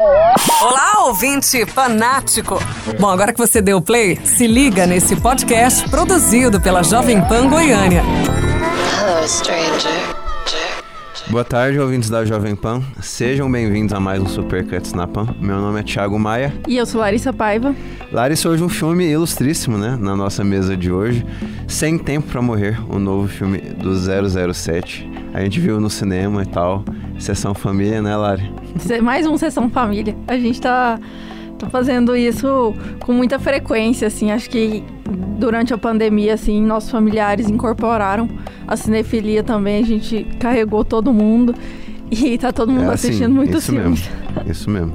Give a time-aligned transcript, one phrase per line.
[0.00, 2.58] Olá, ouvinte fanático!
[2.98, 8.02] Bom, agora que você deu play, se liga nesse podcast produzido pela Jovem Pan Goiânia.
[8.98, 10.19] Hello, stranger.
[11.28, 12.82] Boa tarde, ouvintes da Jovem Pan.
[13.00, 15.28] Sejam bem-vindos a mais um Super Cuts na Pan.
[15.40, 16.52] Meu nome é Thiago Maia.
[16.66, 17.74] E eu sou Larissa Paiva.
[18.10, 19.96] Larissa, hoje um filme ilustríssimo, né?
[20.00, 21.24] Na nossa mesa de hoje.
[21.68, 23.94] Sem Tempo para Morrer, o novo filme do
[24.52, 25.08] 007.
[25.32, 26.84] A gente viu no cinema e tal.
[27.18, 28.52] Sessão família, né, Lari?
[29.00, 30.16] Mais um Sessão Família.
[30.26, 30.98] A gente tá,
[31.60, 34.30] tá fazendo isso com muita frequência, assim.
[34.30, 34.82] Acho que
[35.38, 38.28] durante a pandemia, assim, nossos familiares incorporaram
[38.66, 39.82] a cinefilia também.
[39.82, 41.54] A gente carregou todo mundo
[42.10, 44.08] e tá todo mundo é assim, assistindo muitos isso filmes.
[44.34, 44.92] Mesmo, isso mesmo.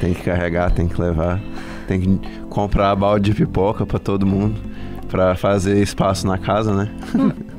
[0.00, 1.40] Tem que carregar, tem que levar,
[1.86, 4.60] tem que comprar balde de pipoca para todo mundo
[5.08, 6.90] para fazer espaço na casa, né?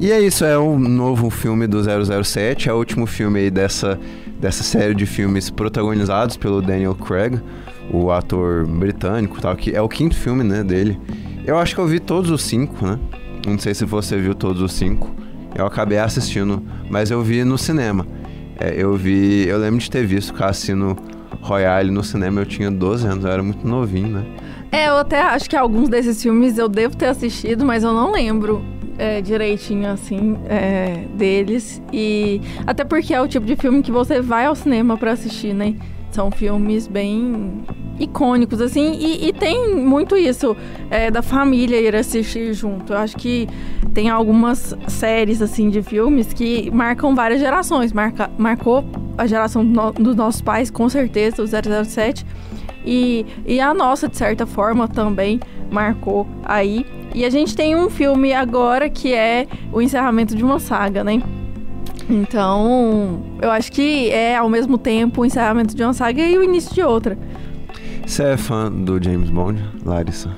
[0.00, 1.80] E é isso, é um novo filme do
[2.24, 3.98] 007, é o último filme aí dessa,
[4.40, 7.40] dessa série de filmes protagonizados pelo Daniel Craig,
[7.90, 10.98] o ator britânico, tal, que é o quinto filme, né, dele.
[11.44, 12.98] Eu acho que eu vi todos os cinco, né?
[13.46, 15.10] Não sei se você viu todos os cinco.
[15.54, 18.06] Eu acabei assistindo, mas eu vi no cinema.
[18.58, 20.96] É, eu vi, eu lembro de ter visto Cassino
[21.40, 24.24] Royale no cinema, eu tinha 12 anos, eu era muito novinho, né?
[24.70, 28.12] É, eu até acho que alguns desses filmes eu devo ter assistido, mas eu não
[28.12, 28.64] lembro
[28.98, 31.82] é, direitinho, assim, é, deles.
[31.92, 35.54] E até porque é o tipo de filme que você vai ao cinema para assistir,
[35.54, 35.74] né?
[36.10, 37.64] São filmes bem
[37.98, 40.56] icônicos, assim, e, e tem muito isso
[40.90, 42.92] é, da família ir assistir junto.
[42.92, 43.48] Eu acho que
[43.94, 47.92] tem algumas séries, assim, de filmes que marcam várias gerações.
[47.92, 48.84] Marca, marcou
[49.16, 52.26] a geração do no, dos nossos pais, com certeza, o 007.
[52.84, 56.84] E, e a nossa, de certa forma, também marcou aí.
[57.14, 61.22] E a gente tem um filme agora que é o encerramento de uma saga, né?
[62.08, 66.42] Então, eu acho que é ao mesmo tempo o encerramento de uma saga e o
[66.42, 67.18] início de outra.
[68.06, 70.30] Você é fã do James Bond, Larissa?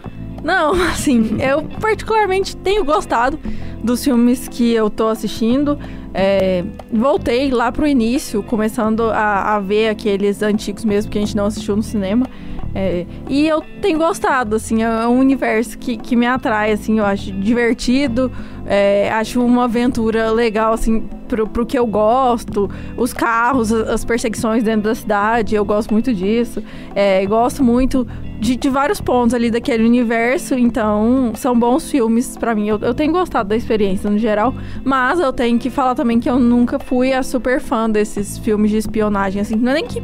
[0.42, 3.38] Não, assim, eu particularmente tenho gostado
[3.82, 5.78] dos filmes que eu tô assistindo.
[6.12, 6.62] É,
[6.92, 11.46] voltei lá pro início, começando a, a, ver aqueles antigos mesmo que a gente não
[11.46, 12.26] assistiu no cinema.
[12.74, 17.04] É, e eu tenho gostado, assim, é um universo que, que me atrai, assim, eu
[17.04, 18.32] acho divertido,
[18.66, 22.68] é, acho uma aventura legal, assim, pro, pro que eu gosto.
[22.96, 26.62] Os carros, as perseguições dentro da cidade, eu gosto muito disso.
[26.94, 28.06] É, gosto muito
[28.40, 32.68] de, de, vários pontos ali daquele universo, então são bons filmes para mim.
[32.68, 34.54] Eu, eu tenho gostado da experiência no geral,
[34.84, 38.70] mas eu tenho que falar também que eu nunca fui a super fã desses filmes
[38.70, 40.02] de espionagem, assim, não é nem que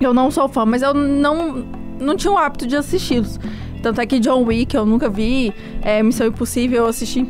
[0.00, 1.64] eu não sou fã, mas eu não,
[2.00, 3.38] não tinha o hábito de assisti-los.
[3.82, 7.26] Tanto é que John Wick eu nunca vi, é, Missão Impossível eu assisti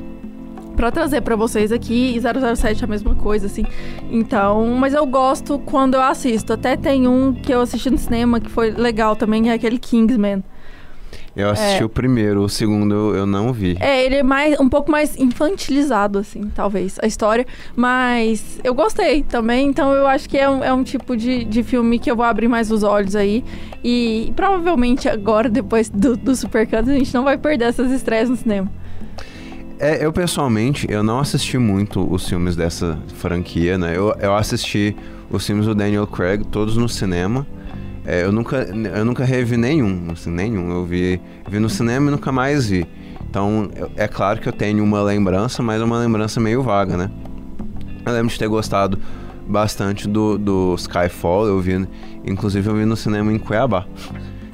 [0.79, 3.65] para trazer para vocês aqui, e 007 é a mesma coisa, assim.
[4.13, 6.53] Então, mas eu gosto quando eu assisto.
[6.53, 10.45] Até tem um que eu assisti no cinema que foi legal também, é aquele Kingsman.
[11.39, 11.85] Eu assisti é.
[11.85, 13.77] o primeiro, o segundo eu não vi.
[13.79, 17.47] É, ele é mais, um pouco mais infantilizado, assim, talvez, a história.
[17.77, 21.63] Mas eu gostei também, então eu acho que é um, é um tipo de, de
[21.63, 23.45] filme que eu vou abrir mais os olhos aí.
[23.85, 28.35] E provavelmente agora, depois do, do Supercuts, a gente não vai perder essas estreias no
[28.35, 28.69] cinema.
[29.79, 33.97] É, eu pessoalmente, eu não assisti muito os filmes dessa franquia, né?
[33.97, 34.97] Eu, eu assisti
[35.31, 37.47] os filmes do Daniel Craig, todos no cinema.
[38.11, 40.71] É, eu, nunca, eu nunca revi nenhum, assim, nenhum.
[40.71, 42.87] Eu vi, vi no cinema e nunca mais vi.
[43.29, 47.11] Então, é claro que eu tenho uma lembrança, mas é uma lembrança meio vaga, né?
[48.07, 48.99] Eu lembro de ter gostado
[49.47, 51.87] bastante do, do Skyfall, eu vi,
[52.25, 53.87] inclusive eu vi no cinema em Cuiabá.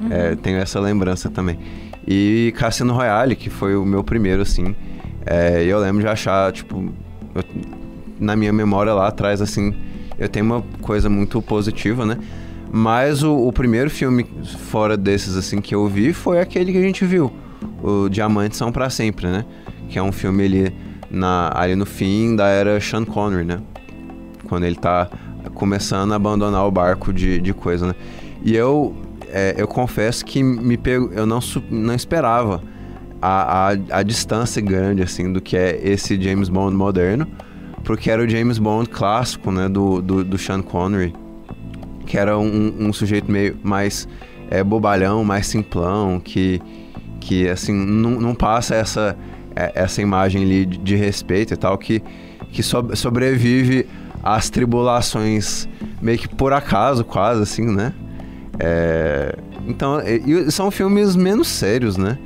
[0.01, 0.11] Uhum.
[0.11, 1.57] É, tenho essa lembrança também.
[2.05, 4.75] E Cassino Royale, que foi o meu primeiro, assim.
[5.25, 6.91] É, eu lembro de achar, tipo,
[7.33, 7.43] eu,
[8.19, 9.73] na minha memória lá atrás, assim,
[10.19, 12.17] eu tenho uma coisa muito positiva, né?
[12.71, 14.25] Mas o, o, primeiro filme
[14.69, 17.31] fora desses, assim, que eu vi foi aquele que a gente viu.
[17.81, 19.45] O Diamantes São para Sempre, né?
[19.89, 20.75] Que é um filme ali,
[21.09, 23.59] na, ali no fim da era Sean Connery, né?
[24.47, 25.09] Quando ele tá
[25.53, 27.95] começando a abandonar o barco de, de coisa, né?
[28.43, 28.95] E eu,
[29.29, 31.39] é, eu confesso que me pego, eu não,
[31.69, 32.61] não esperava
[33.21, 37.27] a, a, a distância grande, assim, do que é esse James Bond moderno,
[37.83, 39.69] porque era o James Bond clássico, né?
[39.69, 41.13] Do, do, do Sean Connery
[42.05, 44.07] que era um, um sujeito meio mais
[44.49, 46.61] é, bobalhão, mais simplão, que,
[47.19, 49.17] que assim, não, não passa essa,
[49.55, 52.01] é, essa imagem ali de, respeito e tal, que,
[52.51, 53.87] que so, sobrevive
[54.23, 55.67] às tribulações
[56.01, 57.93] meio que por acaso, quase, assim, né?
[58.59, 59.35] É,
[59.67, 62.17] então, e, são filmes menos sérios, né?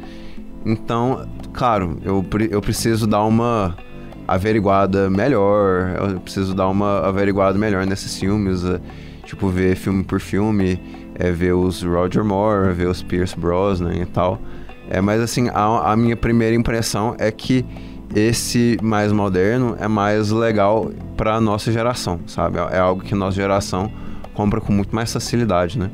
[0.65, 3.75] Então, claro, eu, eu preciso dar uma
[4.27, 8.63] averiguada melhor, eu preciso dar uma averiguada melhor nesses filmes.
[9.29, 10.81] Tipo, ver filme por filme,
[11.13, 14.41] é, ver os Roger Moore, ver os Pierce Brosnan e tal.
[14.89, 17.63] É, mas assim, a, a minha primeira impressão é que
[18.15, 22.57] esse mais moderno é mais legal para nossa geração, sabe?
[22.57, 23.91] É, é algo que nossa geração
[24.33, 25.91] compra com muito mais facilidade, né?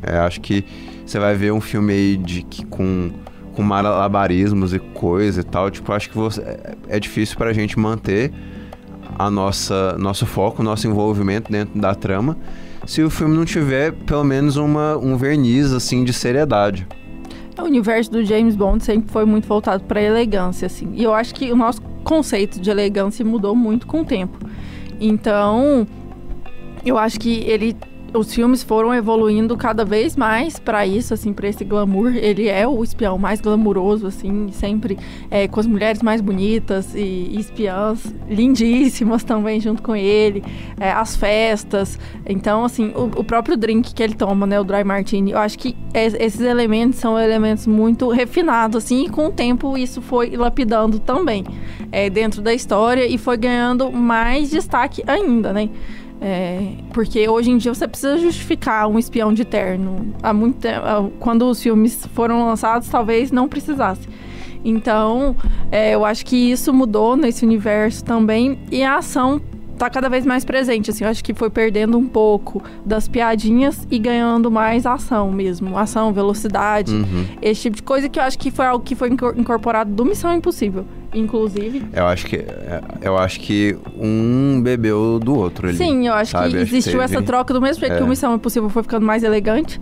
[0.00, 0.64] É, acho que
[1.04, 3.10] você vai ver um filme aí de que com
[3.52, 7.78] com malabarismos e coisa e tal, tipo, acho que você, é, é difícil pra gente
[7.78, 8.30] manter
[9.18, 12.36] a nossa nosso foco, nosso envolvimento dentro da trama,
[12.86, 16.86] se o filme não tiver pelo menos uma, um verniz assim de seriedade.
[17.58, 20.90] O universo do James Bond sempre foi muito voltado para elegância, assim.
[20.94, 24.38] E eu acho que o nosso conceito de elegância mudou muito com o tempo.
[25.00, 25.86] Então,
[26.84, 27.76] eu acho que ele
[28.14, 32.14] os filmes foram evoluindo cada vez mais para isso, assim, para esse glamour.
[32.14, 34.98] Ele é o espião mais glamuroso, assim, sempre
[35.30, 40.42] é, com as mulheres mais bonitas e, e espiãs lindíssimas também junto com ele,
[40.78, 41.98] é, as festas.
[42.26, 45.58] Então, assim, o, o, próprio drink que ele toma, né, o dry martini, eu acho
[45.58, 50.36] que é, esses elementos são elementos muito refinados, assim, e com o tempo isso foi
[50.36, 51.44] lapidando também
[51.92, 55.68] é, dentro da história e foi ganhando mais destaque ainda, né?
[56.20, 60.14] É, porque hoje em dia você precisa justificar um espião de terno.
[60.22, 64.08] Há muito tempo, quando os filmes foram lançados, talvez não precisasse.
[64.64, 65.36] Então,
[65.70, 68.58] é, eu acho que isso mudou nesse universo também.
[68.70, 69.40] E a ação
[69.76, 73.86] tá cada vez mais presente, assim, eu acho que foi perdendo um pouco das piadinhas
[73.90, 77.26] e ganhando mais ação mesmo, ação, velocidade, uhum.
[77.42, 80.34] esse tipo de coisa que eu acho que foi algo que foi incorporado do Missão
[80.34, 80.84] Impossível,
[81.14, 81.84] inclusive.
[81.92, 82.44] Eu acho que
[83.02, 85.76] eu acho que um bebeu do outro ali.
[85.76, 86.50] Sim, eu acho sabe?
[86.50, 87.98] que existiu essa troca do mesmo jeito é.
[87.98, 89.80] que o Missão Impossível foi ficando mais elegante.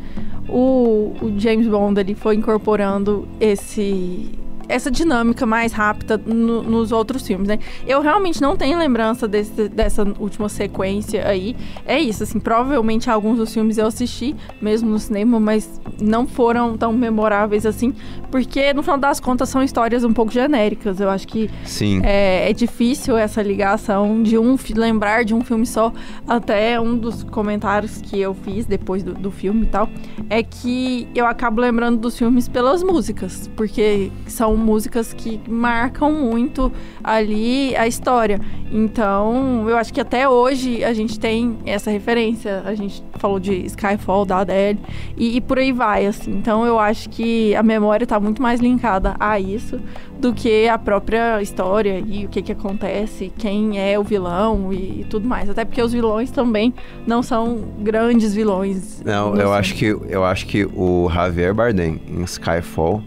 [0.48, 4.30] O, o James Bond ele foi incorporando esse
[4.68, 7.58] essa dinâmica mais rápida no, nos outros filmes, né?
[7.86, 11.56] Eu realmente não tenho lembrança desse, dessa última sequência aí.
[11.86, 16.76] É isso, assim, provavelmente alguns dos filmes eu assisti, mesmo no cinema, mas não foram
[16.76, 17.94] tão memoráveis assim,
[18.30, 21.00] porque no final das contas são histórias um pouco genéricas.
[21.00, 22.00] Eu acho que Sim.
[22.02, 25.92] É, é difícil essa ligação de um lembrar de um filme só.
[26.26, 29.88] Até um dos comentários que eu fiz depois do, do filme e tal
[30.30, 36.12] é que eu acabo lembrando dos filmes pelas músicas, porque são são músicas que marcam
[36.12, 36.72] muito
[37.02, 38.40] ali a história.
[38.70, 42.62] Então, eu acho que até hoje a gente tem essa referência.
[42.64, 44.78] A gente falou de Skyfall, da Adele,
[45.16, 46.30] e, e por aí vai, assim.
[46.30, 49.80] Então, eu acho que a memória está muito mais linkada a isso
[50.18, 55.00] do que a própria história e o que que acontece, quem é o vilão e,
[55.00, 55.50] e tudo mais.
[55.50, 56.72] Até porque os vilões também
[57.06, 59.02] não são grandes vilões.
[59.04, 63.02] Não, eu acho que eu acho que o Javier Bardem em Skyfall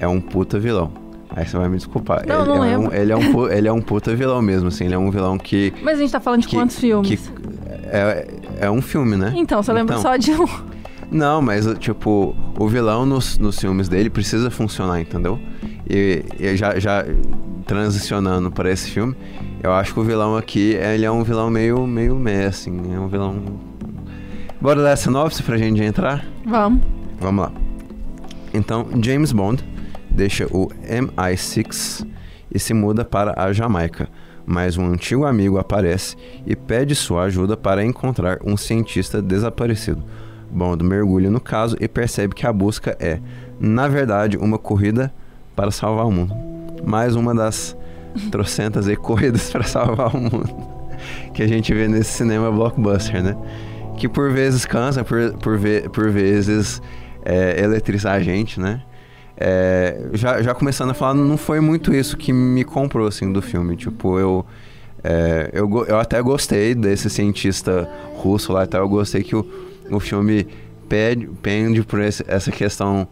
[0.00, 0.90] é um puta vilão.
[1.30, 2.26] Aí você vai me desculpar.
[2.26, 4.86] Não, ele, não é um, ele, é um, ele é um puta vilão mesmo, assim.
[4.86, 5.72] Ele é um vilão que.
[5.82, 7.08] Mas a gente tá falando de que, quantos filmes?
[7.08, 7.18] Que
[7.84, 8.26] é,
[8.60, 9.32] é um filme, né?
[9.36, 10.46] Então, você lembra então, só de um.
[11.10, 15.38] Não, mas, tipo, o vilão nos, nos filmes dele precisa funcionar, entendeu?
[15.88, 17.04] E, e já, já
[17.66, 19.14] transicionando para esse filme,
[19.62, 22.94] eu acho que o vilão aqui, ele é um vilão meio, meio meh, assim.
[22.94, 23.36] É um vilão.
[24.60, 26.24] Bora dar essa sinopse pra gente entrar?
[26.44, 26.82] Vamos.
[27.20, 27.52] Vamos lá.
[28.52, 29.64] Então, James Bond
[30.18, 32.04] deixa o MI6
[32.52, 34.08] e se muda para a Jamaica,
[34.44, 40.02] mas um antigo amigo aparece e pede sua ajuda para encontrar um cientista desaparecido.
[40.50, 43.20] Bond mergulha no caso e percebe que a busca é,
[43.60, 45.14] na verdade, uma corrida
[45.54, 46.34] para salvar o mundo.
[46.84, 47.76] Mais uma das
[48.32, 50.50] trocentas e corridas para salvar o mundo
[51.32, 53.36] que a gente vê nesse cinema blockbuster, né?
[53.96, 56.82] Que por vezes cansa, por, por, ve por vezes
[57.24, 58.82] é, eletrizar a gente, né?
[59.40, 63.40] É, já, já começando a falar, não foi muito isso que me comprou, assim, do
[63.40, 63.76] filme.
[63.76, 64.46] Tipo, eu...
[65.02, 69.46] É, eu, eu até gostei desse cientista russo lá, até eu gostei que o,
[69.92, 70.44] o filme
[70.88, 73.06] pede, pende por esse, essa questão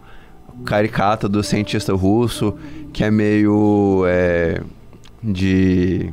[0.65, 2.57] caricata do cientista russo,
[2.93, 4.61] que é meio é,
[5.23, 6.13] de.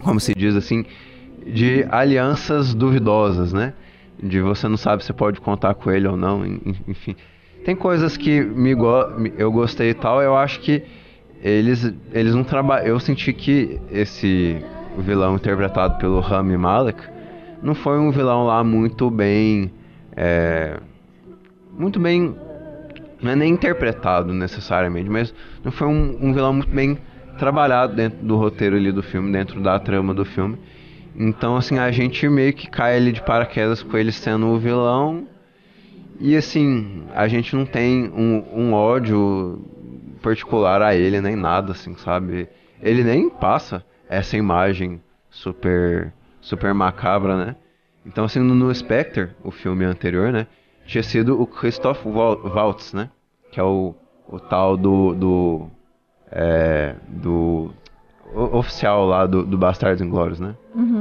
[0.00, 0.84] Como se diz assim?
[1.46, 3.72] De alianças duvidosas, né?
[4.22, 6.44] De você não sabe se pode contar com ele ou não,
[6.88, 7.14] enfim.
[7.64, 8.92] Tem coisas que me go
[9.38, 10.82] eu gostei e tal, eu acho que
[11.42, 12.86] eles, eles não trabalham.
[12.86, 14.62] Eu senti que esse
[14.98, 17.02] vilão interpretado pelo Rami Malek
[17.62, 19.72] não foi um vilão lá muito bem.
[20.14, 20.78] É,
[21.72, 22.36] muito bem.
[23.22, 26.98] Não é nem interpretado necessariamente, mas não foi um, um vilão muito bem
[27.38, 30.58] trabalhado dentro do roteiro ali do filme, dentro da trama do filme.
[31.16, 35.26] Então, assim, a gente meio que cai ali de paraquedas com ele sendo o vilão
[36.20, 39.62] e assim, a gente não tem um, um ódio
[40.22, 42.48] particular a ele, nem nada, assim, sabe?
[42.80, 47.56] Ele nem passa essa imagem super super macabra, né?
[48.06, 50.46] Então, assim, no, Spectre, o filme anterior, né?
[50.86, 53.08] Tinha sido o Christoph Wal- Waltz, né?
[53.50, 53.94] Que é o,
[54.28, 55.14] o tal do.
[55.14, 55.66] do.
[56.30, 57.70] É, do
[58.34, 60.56] oficial lá do, do Bastardos Inglórios, né?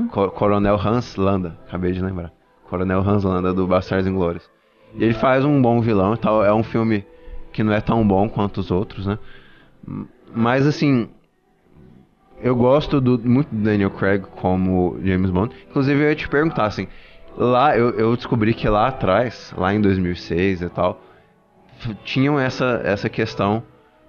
[0.10, 2.32] Co- Coronel Hans Landa, acabei de lembrar.
[2.70, 4.50] Coronel Hans Landa do Bastardos Inglórios.
[4.98, 6.44] Ele faz um bom vilão e tal.
[6.44, 7.06] É um filme
[7.52, 9.18] que não é tão bom quanto os outros, né?
[10.34, 11.10] Mas assim,
[12.42, 15.56] eu gosto do- muito do Daniel Craig como James Bond.
[15.70, 16.88] Inclusive eu ia te perguntar assim,
[17.38, 21.02] lá eu, eu descobri que lá atrás, lá em 2006 e tal,
[22.04, 23.64] tinham essa essa questão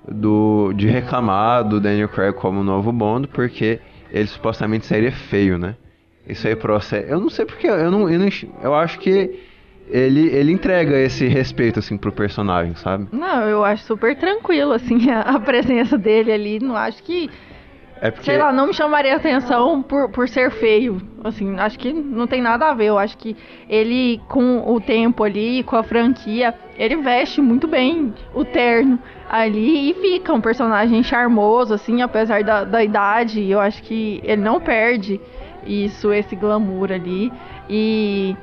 [0.09, 5.77] do de reclamar do Daniel Craig como novo Bond porque ele supostamente seria feio, né?
[6.27, 7.11] Isso aí procede.
[7.11, 8.29] Eu não sei porque eu não, eu não
[8.63, 9.39] eu acho que
[9.89, 13.07] ele ele entrega esse respeito assim pro personagem, sabe?
[13.13, 16.59] Não, eu acho super tranquilo, assim, a, a presença dele ali.
[16.61, 17.31] Não acho que,
[18.01, 21.01] É porque sei lá, não me chamaria atenção por, por ser feio.
[21.23, 22.87] Assim, acho que não tem nada a ver.
[22.87, 23.37] Eu acho que
[23.69, 28.99] ele, com o tempo ali, com a franquia, ele veste muito bem o terno
[29.31, 33.49] ali e fica um personagem charmoso, assim, apesar da, da idade.
[33.51, 35.21] Eu acho que ele não perde
[35.67, 37.33] isso, esse glamour ali.
[37.71, 38.37] E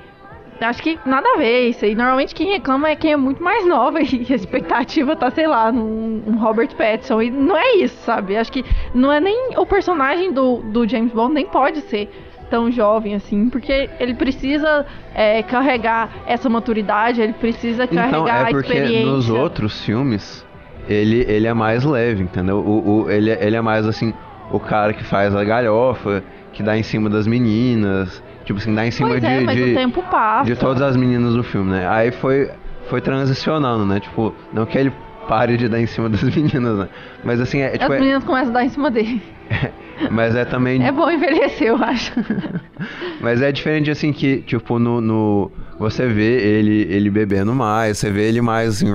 [0.62, 1.96] Acho que nada a ver isso aí.
[1.96, 5.72] Normalmente quem reclama é quem é muito mais nova e a expectativa tá, sei lá,
[5.72, 7.22] num um Robert Pattinson.
[7.22, 8.38] E não é isso, sabe?
[8.38, 8.64] Acho que
[8.94, 12.10] não é nem o personagem do, do James Bond, nem pode ser
[12.50, 18.42] tão jovem assim, porque ele precisa é, carregar essa maturidade, ele precisa carregar Então, é
[18.42, 19.06] a porque experiência.
[19.06, 20.46] nos outros filmes
[20.90, 22.58] ele, ele é mais leve, entendeu?
[22.58, 24.14] O, o- ele, ele é mais assim,
[24.52, 26.22] o cara que faz a galhofa,
[26.54, 29.56] que dá em cima das meninas, tipo assim, dá em cima Pois de, é, mas
[29.56, 30.46] de, o tempo passa.
[30.46, 31.88] de todas as meninas do filme, né?
[31.88, 32.50] Aí foi,
[32.90, 34.00] foi transicionando, né?
[34.00, 34.92] Tipo, não que ele
[35.28, 36.90] pare de dar em cima das meninas, né?
[37.24, 39.22] Mas assim, é, As tipo, é, meninas começam a dar em cima dele.
[40.10, 42.12] mas é também É bom envelhecer, eu acho.
[43.22, 48.10] Mas é diferente assim que, tipo, no, no- você vê ele ele bebendo mais, você
[48.10, 48.92] vê ele mais assim.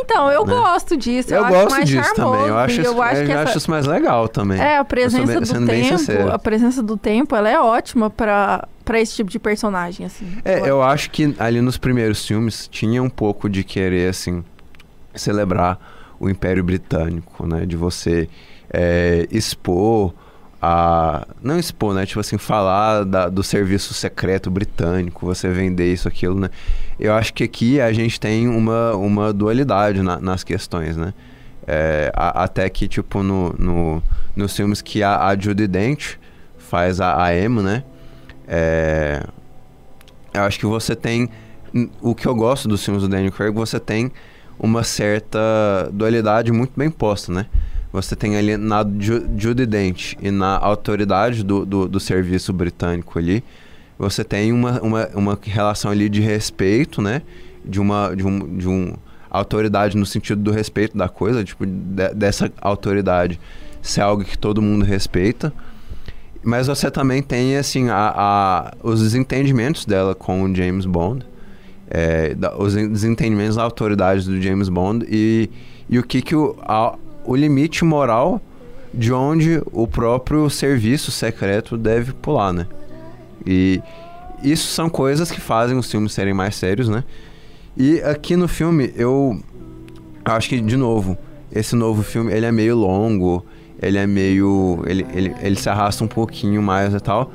[0.00, 1.32] Então, eu gosto disso.
[1.34, 2.48] Eu, acho gosto mais disso charmoso, também.
[2.48, 3.42] Eu acho, e isso, eu acho eu essa...
[3.42, 4.60] acho isso mais legal também.
[4.60, 8.66] É, a Eu presença bem- do tempo, a presença do tempo, ela é ótima pra,
[8.84, 10.26] pra esse tipo de personagem, assim.
[10.44, 14.44] É, eu acho que ali nos primeiros filmes tinha um pouco de querer, assim,
[15.14, 15.78] celebrar
[16.20, 17.64] o Império Britânico, né?
[17.66, 18.28] De você
[18.72, 20.12] é, expor
[20.60, 21.26] a...
[21.42, 22.04] Não expor, né?
[22.06, 26.50] Tipo assim, falar da- do serviço secreto britânico, você vender isso, aquilo, né?
[26.98, 31.14] Eu acho que aqui a gente tem uma, uma dualidade na- nas questões, né?
[31.66, 34.02] É, a- até que, tipo, no, no,
[34.34, 36.14] nos filmes que a, a Judy Dent
[36.56, 37.84] faz a, a Emo, né?
[38.46, 39.22] É,
[40.34, 41.28] eu acho que você tem.
[42.00, 44.10] O que eu gosto dos filmes do Daniel Craig, você tem
[44.58, 45.38] uma certa
[45.92, 47.46] dualidade muito bem posta, né?
[48.02, 53.18] Você tem ali na Ju- Judy Dent e na autoridade do, do, do serviço britânico
[53.18, 53.42] ali,
[53.98, 57.22] você tem uma, uma, uma relação ali de respeito, né?
[57.64, 58.94] De uma, de um, de um
[59.30, 63.38] autoridade no sentido do respeito da coisa, tipo, de- dessa autoridade
[63.82, 65.52] ser algo que todo mundo respeita.
[66.42, 71.26] Mas você também tem, assim, a, a- os desentendimentos dela com o James Bond.
[71.90, 75.48] é, da- os en- desentendimentos da autoridade do James Bond e,
[75.88, 76.94] e o que que o, a-
[77.28, 78.40] o limite moral
[78.92, 82.66] de onde o próprio serviço secreto deve pular, né?
[83.46, 83.82] E
[84.42, 87.04] isso são coisas que fazem os filmes serem mais sérios, né?
[87.76, 89.38] E aqui no filme eu
[90.24, 91.18] acho que, de novo,
[91.52, 93.44] esse novo filme, ele é meio longo,
[93.80, 94.82] ele é meio...
[94.86, 97.30] Ele, ele, ele se arrasta um pouquinho mais e tal.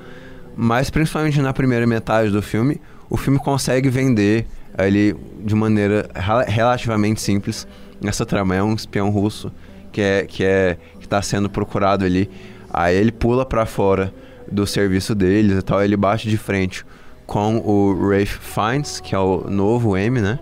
[0.57, 2.81] Mas, principalmente na primeira metade do filme,
[3.11, 7.67] o filme consegue vender ali de maneira rela- relativamente simples.
[8.03, 9.51] Essa trama é um espião russo
[9.93, 12.29] que é que é está sendo procurado ali.
[12.69, 14.13] Aí ele pula para fora
[14.51, 15.81] do serviço deles e tal.
[15.81, 16.83] Ele bate de frente
[17.25, 20.39] com o Rafe Fiennes, que é o novo M, né?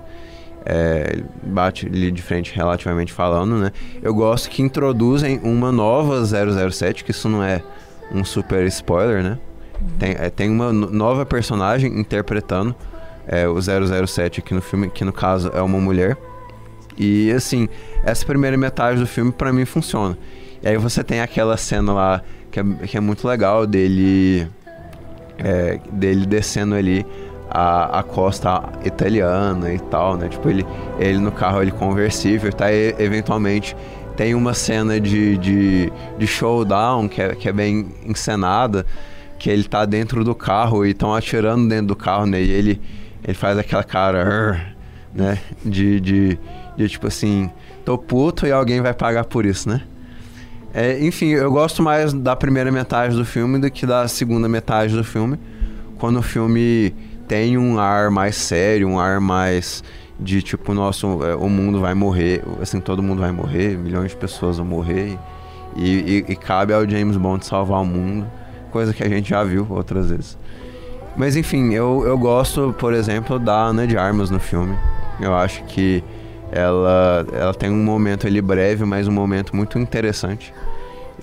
[0.65, 3.71] É, bate ali de frente relativamente falando, né?
[4.01, 7.61] Eu gosto que introduzem uma nova 007, que isso não é
[8.13, 9.37] um super spoiler, né?
[9.97, 12.75] Tem, é, tem uma no- nova personagem interpretando
[13.27, 16.15] é, o 007 aqui no filme, que no caso é uma mulher.
[16.97, 17.67] E assim,
[18.03, 20.17] essa primeira metade do filme pra mim funciona.
[20.61, 22.21] E aí você tem aquela cena lá
[22.51, 24.47] que é, que é muito legal dele
[25.37, 27.05] é, dele descendo ali
[27.49, 30.29] a, a costa italiana e tal, né?
[30.29, 30.65] Tipo, ele,
[30.99, 32.71] ele no carro ele conversível, tá?
[32.71, 33.75] E, eventualmente
[34.15, 38.85] tem uma cena de, de, de showdown que é, que é bem encenada,
[39.39, 42.41] que ele tá dentro do carro e estão atirando dentro do carro, né?
[42.41, 42.81] E ele,
[43.23, 44.73] ele faz aquela cara,
[45.13, 45.37] né?
[45.65, 46.39] De, de,
[46.81, 47.49] de tipo assim,
[47.85, 49.81] tô puto e alguém vai pagar por isso, né?
[50.73, 54.95] É, enfim, eu gosto mais da primeira metade do filme do que da segunda metade
[54.95, 55.37] do filme.
[55.97, 56.95] quando o filme
[57.27, 59.83] tem um ar mais sério, um ar mais
[60.19, 64.17] de tipo, nosso, é, o mundo vai morrer, assim, todo mundo vai morrer, milhões de
[64.17, 65.17] pessoas vão morrer
[65.75, 68.25] e, e, e cabe ao James Bond salvar o mundo,
[68.71, 70.37] coisa que a gente já viu outras vezes.
[71.15, 74.77] Mas enfim, eu, eu gosto, por exemplo, da Ana de Armas no filme.
[75.19, 76.03] Eu acho que
[76.51, 80.53] ela, ela tem um momento ali breve, mas um momento muito interessante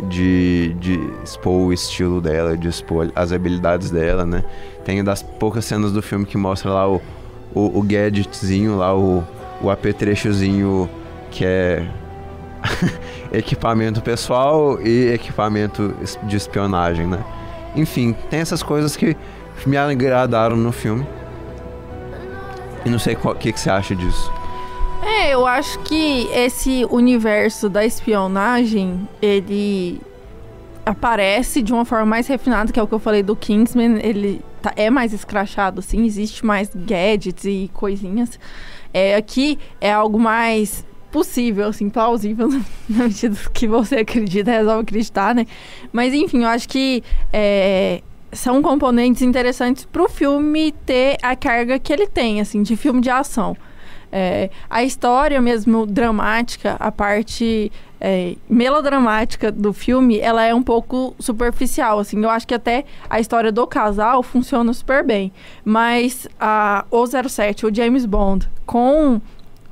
[0.08, 4.44] de, de expor o estilo dela, de expor as habilidades dela, né?
[4.84, 7.00] Tem das poucas cenas do filme que mostra lá o,
[7.54, 9.24] o, o gadgetzinho, lá o,
[9.60, 10.88] o apetrechozinho
[11.30, 11.86] que é
[13.32, 17.22] equipamento pessoal e equipamento de espionagem, né?
[17.76, 19.16] Enfim, tem essas coisas que
[19.66, 21.06] me agradaram no filme.
[22.84, 24.32] E não sei o que, que você acha disso.
[25.02, 30.00] É, eu acho que esse universo da espionagem, ele
[30.84, 34.40] aparece de uma forma mais refinada, que é o que eu falei do Kingsman, ele
[34.62, 38.38] tá, é mais escrachado, assim, existe mais gadgets e coisinhas.
[38.92, 42.48] É, aqui é algo mais possível, assim, plausível,
[42.88, 45.46] na medida que você acredita, resolve acreditar, né?
[45.92, 47.02] Mas, enfim, eu acho que
[47.32, 48.02] é,
[48.32, 53.10] são componentes interessantes pro filme ter a carga que ele tem, assim, de filme de
[53.10, 53.56] ação.
[54.10, 61.14] É, a história mesmo dramática, a parte é, melodramática do filme, ela é um pouco
[61.18, 62.22] superficial, assim.
[62.22, 65.32] Eu acho que até a história do casal funciona super bem.
[65.64, 69.20] Mas a, o 07, o James Bond, com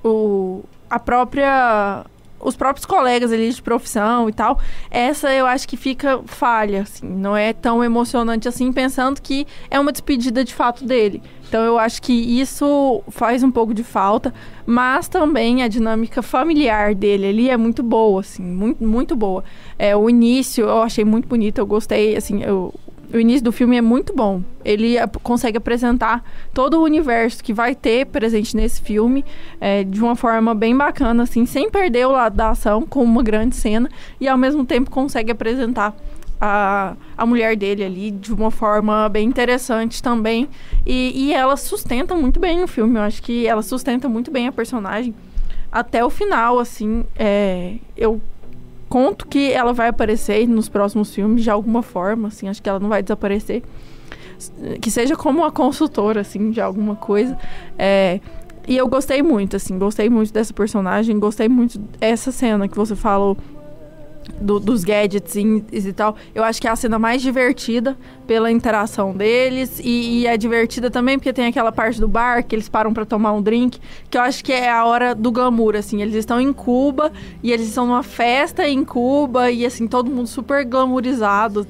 [0.05, 2.05] o, a própria
[2.39, 7.07] os próprios colegas ali de profissão e tal, essa eu acho que fica falha, assim,
[7.07, 11.23] não é tão emocionante assim, pensando que é uma despedida de fato dele.
[11.49, 14.35] Então eu acho que isso faz um pouco de falta,
[14.65, 19.45] mas também a dinâmica familiar dele ali é muito boa, assim, muito, muito boa.
[19.79, 22.75] É, o início eu achei muito bonito, eu gostei, assim, eu,
[23.13, 24.43] o início do filme é muito bom.
[24.65, 29.25] Ele consegue apresentar todo o universo que vai ter presente nesse filme
[29.61, 33.23] é, de uma forma bem bacana, assim, sem perder o lado da ação, com uma
[33.23, 33.89] grande cena,
[34.21, 35.95] e ao mesmo tempo consegue apresentar
[36.41, 40.49] a, a mulher dele ali de uma forma bem interessante também.
[40.85, 42.99] E, e ela sustenta muito bem o filme.
[42.99, 45.15] Eu acho que ela sustenta muito bem a personagem
[45.71, 47.05] até o final, assim.
[47.17, 48.21] É, eu
[48.89, 52.79] conto que ela vai aparecer nos próximos filmes de alguma forma, assim, acho que ela
[52.79, 53.63] não vai desaparecer.
[54.81, 57.39] Que seja como uma consultora, assim, de alguma coisa.
[57.79, 58.21] É,
[58.69, 62.97] e eu gostei muito, assim, gostei muito dessa personagem, gostei muito dessa cena que você
[62.97, 63.37] falou
[64.41, 66.17] do, dos gadgets e tal.
[66.35, 69.81] Eu acho que é a cena mais divertida pela interação deles.
[69.83, 73.05] E, e, é divertida também porque tem aquela parte do bar que eles param para
[73.05, 73.81] tomar um drink.
[74.11, 76.03] Que eu acho que é a hora do glamour, assim.
[76.03, 77.13] Eles estão em Cuba
[77.43, 79.51] e eles estão numa festa em Cuba.
[79.51, 81.67] E, assim, todo mundo super glamourizado.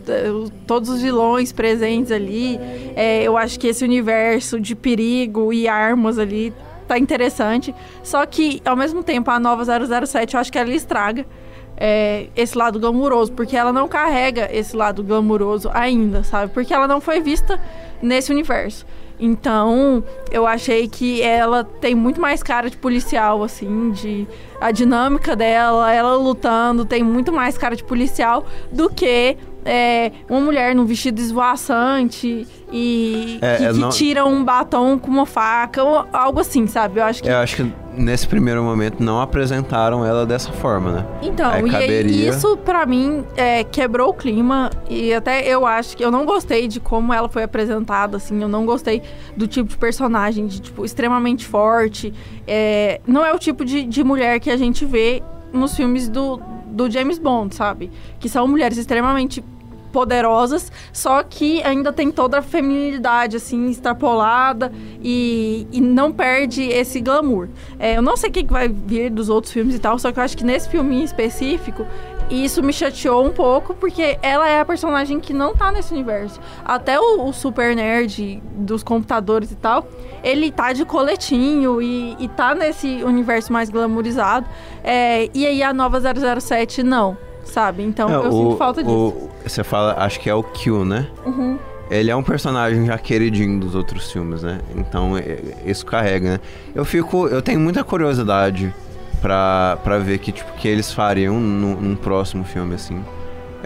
[0.67, 2.59] Todos os vilões presentes ali.
[2.97, 6.53] É, eu acho que esse universo de perigo e armas ali
[6.87, 7.75] tá interessante.
[8.03, 11.27] Só que, ao mesmo tempo, a nova 007 eu acho que ela estraga
[11.77, 16.53] é, esse lado glamuroso, porque ela não carrega esse lado glamuroso ainda, sabe?
[16.53, 17.61] Porque ela não foi vista
[18.03, 18.87] nesse universo.
[19.19, 24.27] Então, eu achei que ela tem muito mais cara de policial, assim, de
[24.61, 30.41] a dinâmica dela, ela lutando, tem muito mais cara de policial do que é, uma
[30.41, 35.27] mulher num vestido esvoaçante e É, que, é, que não- tira um batom com uma
[35.27, 37.01] faca, ou algo assim, sabe?
[37.01, 41.07] Eu acho que Eu acho que nesse primeiro momento não apresentaram ela dessa forma, né?
[41.23, 45.67] Então, É, e aí, caberia- isso pra mim é, quebrou o clima e até eu
[45.67, 49.03] acho que eu não gostei de como ela foi apresentada, assim, eu não gostei
[49.37, 52.13] do tipo de personagem, de tipo, extremamente forte.
[52.47, 56.41] É, não é o tipo de, de mulher que a gente vê nos filmes do,
[56.67, 57.91] do James Bond, sabe?
[58.21, 59.43] Que são mulheres extremamente
[59.93, 64.73] poderosas, só que ainda tem toda a feminilidade, assim, extrapolada
[65.03, 67.49] e, e não perde esse glamour.
[67.79, 70.19] É, eu não sei o que vai vir dos outros filmes e tal, só que
[70.19, 71.87] eu acho que nesse filme em específico,
[72.31, 76.41] isso me chateou um pouco, porque ela é a personagem que não tá nesse universo.
[76.65, 79.87] Até o, o super nerd dos computadores e tal,
[80.25, 84.47] ele tá de coletinho e, e tá nesse universo mais glamourizado.
[84.83, 87.17] É, e aí a nova 007 não,
[87.47, 87.83] sabe?
[87.83, 88.95] Então É, eu sinto falta disso.
[88.95, 89.09] Uhum.
[89.09, 91.07] o- você fala, acho que é o Q, né?
[91.89, 94.61] Ele é um personagem já queridinho dos outros filmes, né?
[94.75, 96.41] Então é- isso carrega, né?
[96.75, 98.75] Eu fico, eu tenho muita curiosidade
[99.23, 103.03] pra, pra ver que tipo que eles fariam num, num próximo filme assim,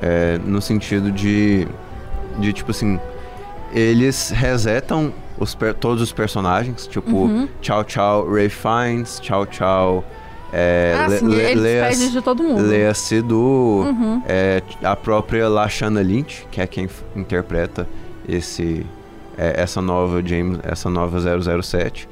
[0.03, 1.67] É, no sentido de,
[2.39, 2.99] de tipo assim,
[3.73, 7.49] eles resetam os todos os personagens, tipo Uhum.
[7.61, 10.05] tchau tchau Ray Fiennes, tchau tchau
[10.53, 12.63] é, ah, sim, de todo mundo.
[12.95, 14.23] Seydoux, Uhum.
[14.27, 17.89] é, a própria Lashana Lynch, que é quem interpreta
[18.29, 18.85] esse
[19.39, 21.19] é, essa nova James, essa nova
[21.63, 22.09] 007.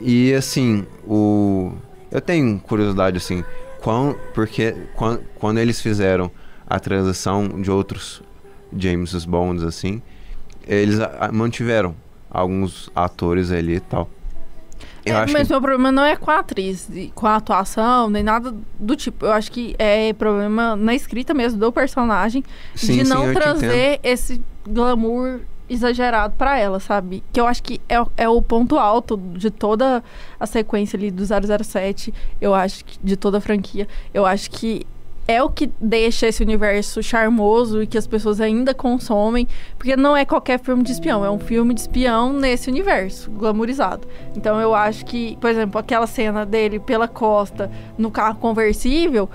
[0.00, 1.72] E assim, o
[2.10, 3.44] eu tenho curiosidade assim,
[3.80, 6.30] quão, porque quando, quando eles fizeram
[6.66, 8.22] a transição de outros
[8.76, 10.02] James Bonds assim,
[10.66, 11.94] eles a, mantiveram
[12.30, 14.08] alguns atores ali e tal.
[15.04, 15.52] Eu é, mas que...
[15.52, 19.26] meu problema não é com a atriz, com a atuação, nem nada do tipo.
[19.26, 24.00] Eu acho que é problema na escrita mesmo do personagem sim, de não sim, trazer
[24.02, 27.22] esse glamour exagerado para ela, sabe?
[27.32, 30.02] Que eu acho que é, é o ponto alto de toda
[30.40, 32.12] a sequência ali do 007.
[32.40, 33.86] Eu acho que de toda a franquia.
[34.12, 34.86] Eu acho que
[35.28, 40.16] é o que deixa esse universo charmoso e que as pessoas ainda consomem, porque não
[40.16, 44.08] é qualquer filme de espião, é um filme de espião nesse universo, glamourizado.
[44.34, 49.28] Então eu acho que, por exemplo, aquela cena dele pela costa no carro conversível,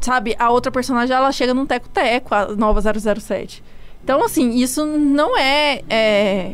[0.00, 3.62] sabe, a outra personagem ela chega num teco-teco, a nova 007.
[4.02, 6.52] Então, assim, isso não é, é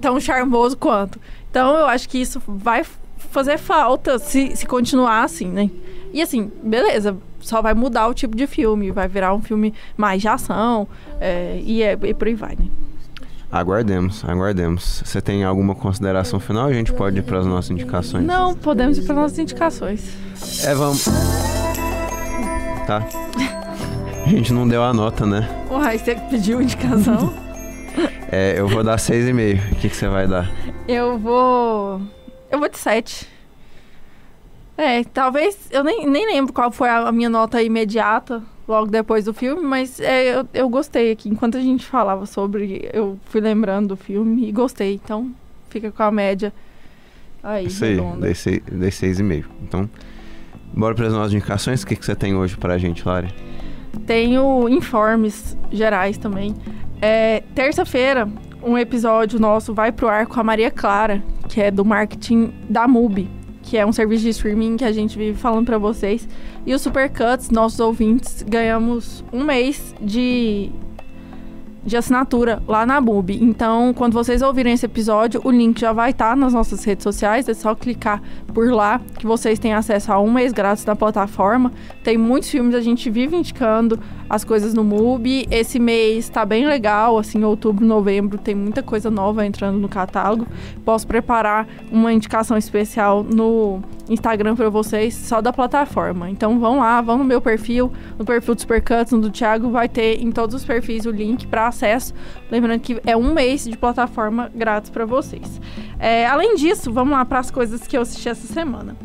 [0.00, 1.20] tão charmoso quanto.
[1.50, 2.84] Então eu acho que isso vai
[3.30, 5.70] fazer falta se, se continuar assim, né?
[6.16, 10.22] E assim, beleza, só vai mudar o tipo de filme, vai virar um filme mais
[10.22, 10.88] de ação
[11.20, 12.68] é, e, é, e por aí vai, né?
[13.52, 15.02] Aguardemos, aguardemos.
[15.04, 16.68] Você tem alguma consideração final?
[16.68, 18.24] A gente pode ir para as nossas indicações?
[18.24, 20.16] Não, podemos ir para as nossas indicações.
[20.64, 21.04] É, vamos.
[22.86, 23.06] Tá.
[24.24, 25.46] A gente não deu a nota, né?
[25.70, 27.30] Uai, você pediu indicação?
[28.32, 29.72] é, eu vou dar 6,5.
[29.72, 30.50] O que, que você vai dar?
[30.88, 32.00] Eu vou.
[32.50, 33.35] Eu vou de 7.
[34.76, 35.56] É, talvez.
[35.70, 40.00] Eu nem, nem lembro qual foi a minha nota imediata logo depois do filme, mas
[40.00, 41.28] é, eu, eu gostei aqui.
[41.28, 44.94] Enquanto a gente falava sobre, eu fui lembrando do filme e gostei.
[44.94, 45.30] Então,
[45.70, 46.52] fica com a média
[47.42, 47.66] aí.
[47.66, 47.98] Isso aí,
[48.70, 49.46] dei, seis, e meio.
[49.62, 49.88] Então,
[50.74, 51.82] bora para as nossas indicações.
[51.82, 53.32] O que, que você tem hoje para a gente, Lari?
[54.04, 56.54] Tenho informes gerais também.
[57.00, 58.28] É, Terça-feira,
[58.62, 62.86] um episódio nosso vai pro ar com a Maria Clara, que é do marketing da
[62.86, 63.35] MUBI
[63.66, 66.26] que é um serviço de streaming que a gente vive falando para vocês.
[66.64, 70.70] E o Supercuts, nossos ouvintes, ganhamos um mês de
[71.86, 73.42] de assinatura lá na MUBI.
[73.42, 77.04] Então, quando vocês ouvirem esse episódio, o link já vai estar tá nas nossas redes
[77.04, 77.48] sociais.
[77.48, 78.20] É só clicar
[78.52, 81.72] por lá que vocês têm acesso a um mês grátis da plataforma.
[82.02, 85.46] Tem muitos filmes, a gente vive indicando as coisas no MUBI.
[85.50, 90.46] Esse mês está bem legal, assim, outubro, novembro, tem muita coisa nova entrando no catálogo.
[90.84, 96.30] Posso preparar uma indicação especial no Instagram para vocês só da plataforma.
[96.30, 99.88] Então vão lá, vão no meu perfil, no perfil do Supercuts, no do Thiago, vai
[99.88, 102.14] ter em todos os perfis o link para acesso.
[102.50, 105.60] Lembrando que é um mês de plataforma grátis para vocês.
[105.98, 108.96] É, além disso, vamos lá para as coisas que eu assisti essa semana.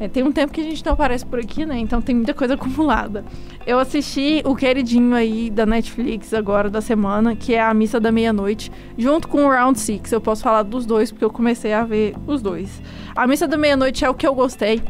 [0.00, 1.78] É, tem um tempo que a gente não aparece por aqui, né?
[1.78, 3.22] Então tem muita coisa acumulada.
[3.66, 8.10] Eu assisti o queridinho aí da Netflix agora da semana, que é a Missa da
[8.10, 10.10] Meia-Noite, junto com o Round Six.
[10.10, 12.80] Eu posso falar dos dois porque eu comecei a ver os dois.
[13.14, 14.82] A Missa da Meia-Noite é o que eu gostei.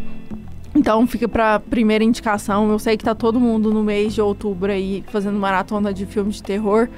[0.72, 2.70] Então fica pra primeira indicação.
[2.70, 6.30] Eu sei que tá todo mundo no mês de outubro aí fazendo maratona de filme
[6.30, 6.88] de terror.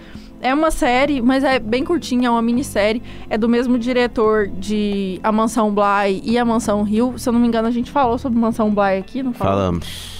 [0.42, 3.00] É uma série, mas é bem curtinha, é uma minissérie.
[3.31, 7.14] É do mesmo diretor de A Mansão Bly e A Mansão Rio.
[7.16, 9.55] Se eu não me engano, a gente falou sobre Mansão Bly aqui, não falou?
[9.55, 10.12] Falamos.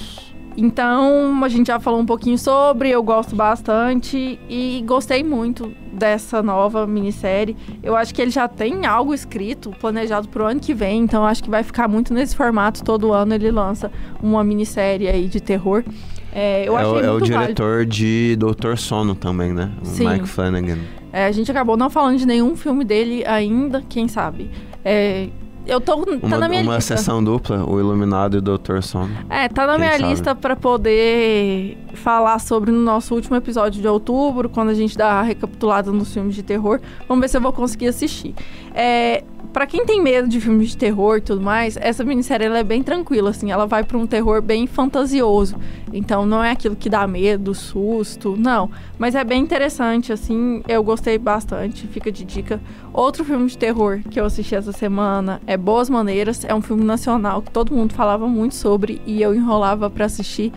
[0.56, 6.42] Então, a gente já falou um pouquinho sobre, eu gosto bastante e gostei muito dessa
[6.42, 7.56] nova minissérie.
[7.82, 11.42] Eu acho que ele já tem algo escrito, planejado pro ano que vem, então acho
[11.42, 12.85] que vai ficar muito nesse formato.
[12.85, 13.90] Todo ano ele lança
[14.22, 15.82] uma minissérie aí de terror.
[16.33, 19.71] É, eu é, achei é o diretor de Doutor Sono também, né?
[19.83, 20.09] O Sim.
[20.09, 20.79] Mike Flanagan.
[21.12, 24.51] É, a gente acabou não falando de nenhum filme dele ainda, quem sabe.
[24.83, 25.29] É,
[25.66, 26.05] eu tô.
[26.05, 26.97] Tá uma, na minha uma lista.
[26.97, 29.14] sessão dupla, o Iluminado e o Doutor Sono.
[29.31, 30.05] É, tá na minha sabe?
[30.05, 35.21] lista pra poder falar sobre no nosso último episódio de outubro, quando a gente dá
[35.21, 36.81] a recapitulada nos filmes de terror.
[37.07, 38.35] Vamos ver se eu vou conseguir assistir.
[38.75, 42.59] É, para quem tem medo de filmes de terror e tudo mais, essa minissérie ela
[42.59, 43.51] é bem tranquila, assim.
[43.51, 45.57] Ela vai pra um terror bem fantasioso.
[45.93, 48.71] Então não é aquilo que dá medo, susto, não.
[48.99, 50.62] Mas é bem interessante, assim.
[50.67, 52.61] Eu gostei bastante, fica de dica.
[52.93, 56.45] Outro filme de terror que eu assisti essa semana é Boas Maneiras.
[56.45, 60.53] É um filme nacional que todo mundo falava muito sobre e eu enrolava para assistir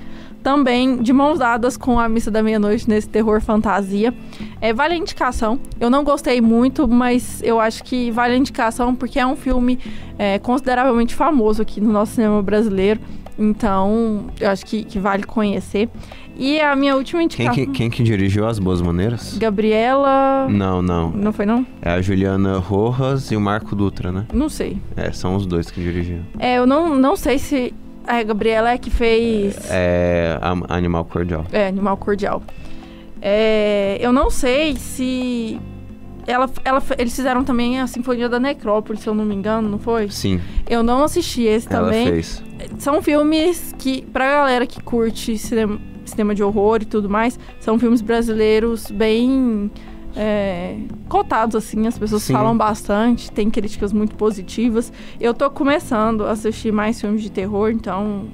[0.46, 4.14] também de mãos dadas com a Missa da Meia-Noite nesse terror fantasia.
[4.62, 5.60] É, vale a indicação.
[5.80, 9.80] Eu não gostei muito, mas eu acho que vale a indicação porque é um filme
[10.20, 13.00] é, consideravelmente famoso aqui no nosso cinema brasileiro.
[13.40, 15.90] Então, eu acho que, que vale conhecer.
[16.38, 17.54] E a minha última Quem indicação.
[17.54, 19.36] que, quem que dirigiu As Boas Maneiras?
[19.40, 20.48] Gabriela.
[20.48, 21.10] Não, não.
[21.10, 21.66] Não foi, não?
[21.82, 24.28] É a Juliana Rojas e o Marco Dutra, né?
[24.32, 24.78] Não sei.
[24.96, 26.24] É, são os dois que dirigiram.
[26.38, 27.74] É, eu não, não sei se.
[28.08, 29.58] A Gabriela é que fez.
[29.70, 31.46] É a- Animal Cordial.
[31.52, 32.42] É, Animal Cordial.
[33.22, 35.60] É, eu não sei se
[36.28, 39.80] ela, ela, eles fizeram também a Sinfonia da Necrópole, se eu não me engano, não
[39.80, 40.10] foi?
[40.10, 40.40] Sim,
[40.70, 42.08] Eu não assisti esse ela também.
[42.08, 42.44] fez.
[42.78, 47.78] São filmes que, pra galera que curte cinema, cinema de horror e tudo mais, são
[47.80, 49.72] filmes brasileiros bem
[50.16, 50.78] é,
[51.10, 51.88] cotados, assim.
[51.88, 52.34] As pessoas Sim.
[52.34, 54.92] falam bastante, tem críticas muito positivas.
[55.20, 58.28] Eu tô começando a assistir mais filmes de terror, então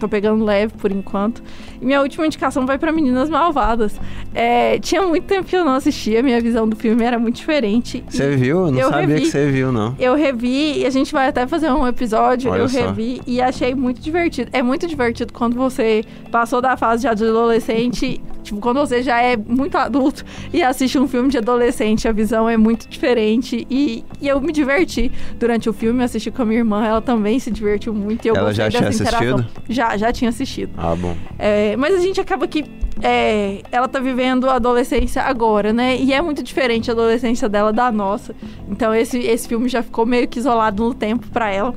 [0.00, 1.42] tô pegando leve por enquanto.
[1.80, 4.00] E minha última indicação vai pra Meninas Malvadas.
[4.34, 8.02] É, tinha muito tempo que eu não assistia, minha visão do filme era muito diferente.
[8.08, 8.66] Você viu?
[8.66, 9.20] Eu não eu sabia revi.
[9.20, 9.94] que você viu, não.
[9.98, 12.50] eu revi e a gente vai até fazer um episódio.
[12.50, 12.86] Olha eu só.
[12.86, 14.50] revi e achei muito divertido.
[14.52, 19.20] É muito divertido quando você passou da fase já de adolescente, tipo, quando você já
[19.20, 22.08] é muito adulto e assiste um filme de adolescente.
[22.08, 26.02] A visão é muito diferente e, e eu me diverti durante o filme.
[26.02, 28.24] Assisti com a minha irmã, ela também se divertiu muito.
[28.24, 29.46] E eu Ela já tinha assistido?
[29.68, 30.72] Já, já tinha assistido.
[30.76, 31.16] Ah, bom.
[31.38, 32.64] É, mas a gente acaba que
[33.02, 35.96] é, ela tá vivendo a adolescência agora, né?
[35.96, 38.34] E é muito diferente a adolescência dela da nossa.
[38.68, 41.74] Então esse, esse filme já ficou meio que isolado no tempo pra ela.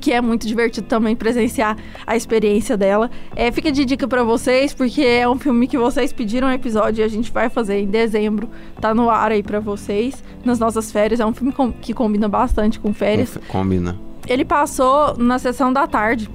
[0.00, 3.10] Que é muito divertido também presenciar a experiência dela.
[3.34, 7.02] É, fica de dica pra vocês, porque é um filme que vocês pediram um episódio
[7.02, 8.48] e a gente vai fazer em dezembro.
[8.80, 11.18] Tá no ar aí pra vocês, nas nossas férias.
[11.18, 13.38] É um filme com- que combina bastante com férias.
[13.48, 13.98] Combina.
[14.28, 16.28] Ele passou na sessão da tarde.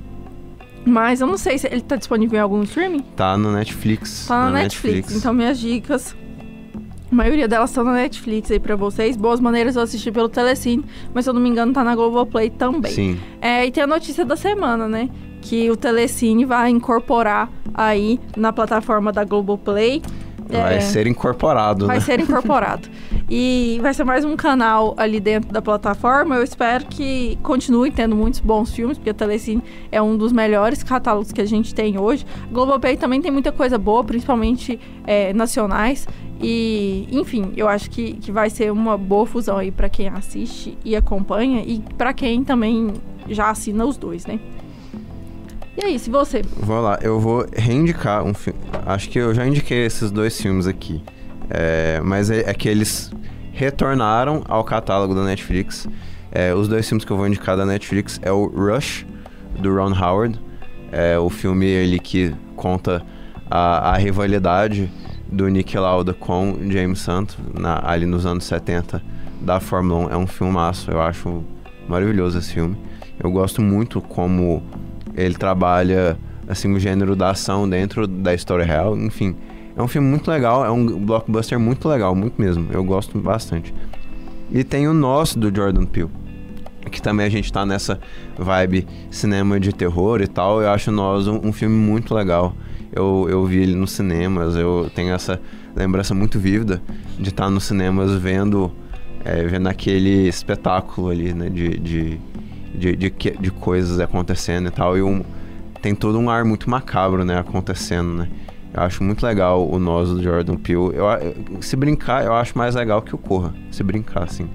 [0.83, 3.01] Mas eu não sei se ele tá disponível em algum streaming.
[3.15, 4.25] Tá no Netflix.
[4.27, 5.15] Tá na, Netflix.
[5.15, 6.15] Então, minhas dicas.
[7.11, 9.17] A maioria delas estão na Netflix aí pra vocês.
[9.17, 12.49] Boas maneiras eu assisti pelo Telecine, mas se eu não me engano, tá na Globoplay
[12.49, 12.91] também.
[12.91, 13.19] Sim.
[13.41, 15.09] É, e tem a notícia da semana, né?
[15.41, 20.01] Que o Telecine vai incorporar aí na plataforma da Globoplay.
[20.49, 22.01] Vai É, ser incorporado, vai né?
[22.01, 22.87] ser incorporado.
[23.33, 26.35] e vai ser mais um canal ali dentro da plataforma.
[26.35, 30.83] Eu espero que continue tendo muitos bons filmes, porque a Telecine é um dos melhores
[30.83, 32.25] catálogos que a gente tem hoje.
[32.43, 36.05] A Globoplay também tem muita coisa boa, principalmente é, nacionais.
[36.41, 40.77] E, enfim, eu acho que, que vai ser uma boa fusão aí pra quem assiste
[40.83, 42.91] e acompanha e pra quem também
[43.29, 44.41] já assina os dois, né?
[45.77, 46.41] E é isso, e você?
[46.57, 48.59] Vou lá, eu vou reindicar um filme.
[48.85, 51.01] Acho que eu já indiquei esses dois filmes aqui.
[51.53, 53.11] É, mas é, é que eles
[53.51, 55.87] retornaram ao catálogo da Netflix.
[56.31, 59.05] É, os dois filmes que eu vou indicar da Netflix é o Rush,
[59.59, 60.39] do Ron Howard.
[60.91, 63.01] É o filme ele que conta
[63.49, 64.89] a, a rivalidade
[65.31, 69.01] do Nick Lauda com James Santo na- ali nos anos 70
[69.41, 70.09] da Fórmula 1.
[70.11, 71.43] É um filmaço, eu acho
[71.87, 72.77] maravilhoso esse filme.
[73.21, 74.63] Eu gosto muito como
[75.15, 78.97] ele trabalha assim o gênero da ação dentro da história real.
[78.97, 79.35] Enfim,
[79.75, 82.67] é um filme muito legal, é um blockbuster muito legal, muito mesmo.
[82.71, 83.73] Eu gosto bastante.
[84.51, 86.09] E tem o nosso do Jordan Peele,
[86.91, 87.99] que também a gente tá nessa
[88.37, 90.61] vibe cinema de terror e tal.
[90.61, 92.53] Eu acho nós um, um filme muito legal.
[92.93, 95.39] Eu, eu vi ele nos cinemas, eu tenho essa
[95.73, 96.81] lembrança muito vívida
[97.17, 98.69] de estar nos cinemas vendo,
[99.23, 102.19] é, vendo aquele espetáculo ali, né, de, de,
[102.75, 104.97] de, de, de coisas acontecendo e tal.
[104.97, 105.23] E um,
[105.81, 108.27] tem todo um ar muito macabro, né, acontecendo, né.
[108.73, 110.95] Eu acho muito legal o Nós do Jordan Peele.
[110.95, 113.53] Eu, se brincar, eu acho mais legal que o Corra.
[113.69, 114.49] Se brincar, assim.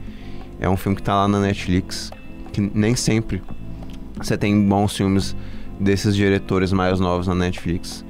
[0.58, 2.10] É um filme que tá lá na Netflix,
[2.52, 3.42] que nem sempre
[4.16, 5.36] você tem bons filmes
[5.78, 8.04] desses diretores mais novos na Netflix.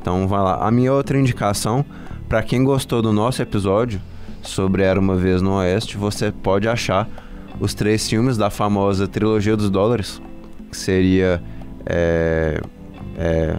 [0.00, 0.66] Então vai lá.
[0.66, 1.84] A minha outra indicação,
[2.28, 4.00] pra quem gostou do nosso episódio
[4.42, 7.08] sobre Era uma vez no Oeste, você pode achar
[7.58, 10.22] os três filmes da famosa trilogia dos dólares,
[10.70, 11.42] que seria
[11.84, 12.60] é,
[13.16, 13.56] é,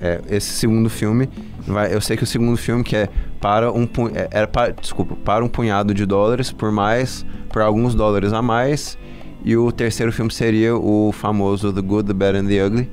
[0.00, 1.28] É, esse segundo filme,
[1.66, 3.08] vai, eu sei que o segundo filme que é
[3.40, 3.86] para um
[4.30, 8.98] é, para, desculpa, para um punhado de dólares por mais, por alguns dólares a mais,
[9.44, 12.90] e o terceiro filme seria o famoso The Good, The Bad and The Ugly,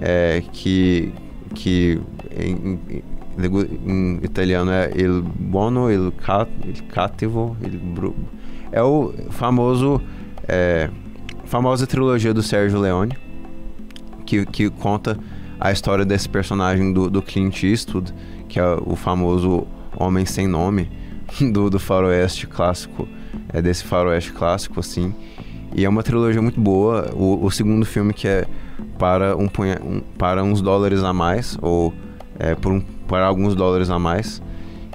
[0.00, 1.12] é, que
[1.54, 2.00] que
[2.36, 3.02] em, em-
[3.86, 8.14] em italiano é Il Buono, Il, Ca- il Cattivo, Il Bru-
[8.72, 10.00] é o famoso
[10.48, 10.90] é,
[11.44, 13.16] famosa trilogia do Sérgio Leone
[14.34, 15.18] que, que conta
[15.60, 18.12] a história desse personagem do, do Clint Eastwood,
[18.48, 19.66] que é o famoso
[19.96, 20.90] Homem Sem Nome
[21.52, 23.08] do, do faroeste clássico,
[23.52, 25.14] é desse faroeste clássico, assim.
[25.74, 27.10] E é uma trilogia muito boa.
[27.14, 28.46] O, o segundo filme que é
[28.98, 31.92] para, um, punha- um- para uns dólares a mais, ou
[32.38, 34.40] é, por, um, para alguns dólares a mais.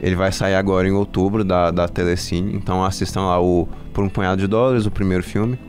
[0.02, 2.54] Ele vai sair agora em outubro da, da Telecine.
[2.56, 5.60] Então assistam lá o Por um Punhado de Dólares, o primeiro filme.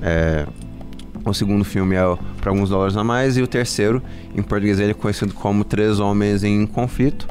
[0.00, 0.46] É,
[1.30, 2.02] o segundo filme é
[2.40, 3.36] para alguns dólares a mais.
[3.36, 4.02] E o terceiro,
[4.34, 7.26] em português, ele é conhecido como Três Homens em Conflito.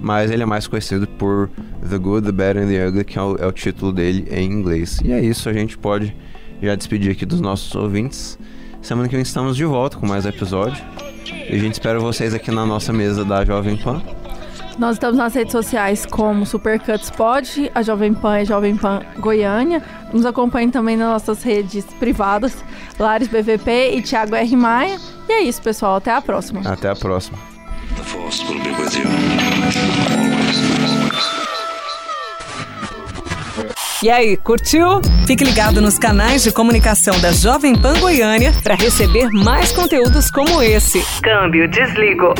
[0.00, 1.50] Mas ele é mais conhecido por
[1.88, 4.50] The Good, The Bad and The Ugly, que é o, é o título dele em
[4.50, 5.00] inglês.
[5.04, 6.16] E é isso, a gente pode
[6.62, 8.38] já despedir aqui dos nossos ouvintes.
[8.80, 10.82] Semana que vem estamos de volta com mais episódio.
[11.26, 14.02] E a gente espera vocês aqui na nossa mesa da Jovem Pan.
[14.80, 19.82] Nós estamos nas redes sociais como Supercuts Pod, a Jovem Pan e Jovem Pan Goiânia.
[20.10, 22.64] Nos acompanhe também nas nossas redes privadas,
[22.98, 24.56] Lares BVP e Thiago R.
[24.56, 24.98] Maia.
[25.28, 25.96] E é isso, pessoal.
[25.96, 26.62] Até a próxima.
[26.64, 27.36] Até a próxima.
[27.94, 29.04] The Force will be with you.
[30.18, 30.60] Always.
[34.02, 35.02] E aí, curtiu?
[35.26, 40.62] Fique ligado nos canais de comunicação da Jovem Pan Goiânia para receber mais conteúdos como
[40.62, 41.04] esse.
[41.22, 42.32] Câmbio, desligo.